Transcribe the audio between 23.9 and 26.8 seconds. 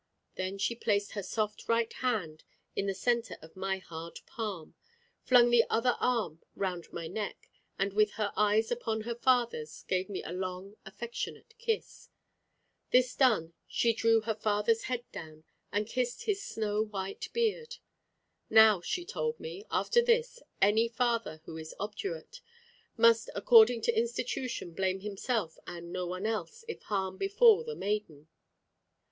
institution blame himself and no one else,